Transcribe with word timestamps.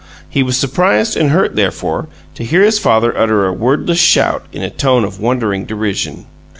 He 0.27 0.41
was 0.41 0.57
surprised 0.57 1.15
and 1.15 1.29
hurt, 1.29 1.55
therefore, 1.55 2.07
to 2.33 2.43
hear 2.43 2.63
his 2.63 2.79
father 2.79 3.15
utter 3.15 3.45
a 3.45 3.53
wordless 3.53 3.99
shout 3.99 4.43
in 4.51 4.63
a 4.63 4.69
tone 4.71 5.03
of 5.05 5.19
wondering 5.19 5.63
derision. 5.65 6.25